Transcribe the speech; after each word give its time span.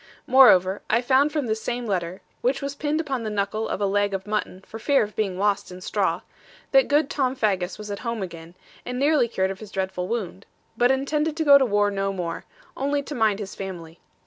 Moreover, 0.25 0.81
I 0.89 0.99
found 1.03 1.31
from 1.31 1.45
this 1.45 1.61
same 1.61 1.85
letter 1.85 2.23
(which 2.41 2.59
was 2.59 2.73
pinned 2.73 2.99
upon 2.99 3.21
the 3.21 3.29
knuckle 3.29 3.69
of 3.69 3.79
a 3.79 3.85
leg 3.85 4.15
of 4.15 4.25
mutton, 4.25 4.63
for 4.65 4.79
fear 4.79 5.03
of 5.03 5.15
being 5.15 5.37
lost 5.37 5.71
in 5.71 5.79
straw) 5.79 6.21
that 6.71 6.87
good 6.87 7.07
Tom 7.07 7.35
Faggus 7.35 7.77
was 7.77 7.91
at 7.91 7.99
home 7.99 8.23
again, 8.23 8.55
and 8.83 8.97
nearly 8.97 9.27
cured 9.27 9.51
of 9.51 9.59
his 9.59 9.69
dreadful 9.69 10.07
wound; 10.07 10.47
but 10.75 10.89
intended 10.89 11.37
to 11.37 11.45
go 11.45 11.59
to 11.59 11.65
war 11.67 11.91
no 11.91 12.11
more, 12.11 12.45
only 12.75 13.03
to 13.03 13.13
mind 13.13 13.37
his 13.37 13.53
family. 13.53 13.99